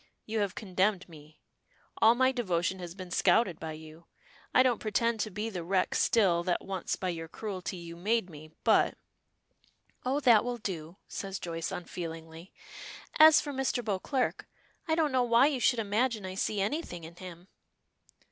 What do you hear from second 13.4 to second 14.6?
for Mr. Beauclerk,